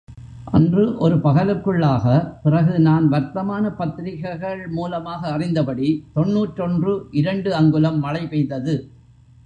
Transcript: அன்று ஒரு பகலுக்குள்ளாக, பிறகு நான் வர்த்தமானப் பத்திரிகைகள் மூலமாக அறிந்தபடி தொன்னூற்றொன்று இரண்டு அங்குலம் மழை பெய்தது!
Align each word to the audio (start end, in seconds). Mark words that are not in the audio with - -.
அன்று 0.51 0.97
ஒரு 0.99 1.15
பகலுக்குள்ளாக, 1.15 2.05
பிறகு 2.43 2.79
நான் 2.79 3.11
வர்த்தமானப் 3.11 3.75
பத்திரிகைகள் 3.75 4.67
மூலமாக 4.67 5.37
அறிந்தபடி 5.37 5.89
தொன்னூற்றொன்று 6.13 6.93
இரண்டு 7.11 7.55
அங்குலம் 7.55 7.99
மழை 7.99 8.27
பெய்தது! 8.27 8.75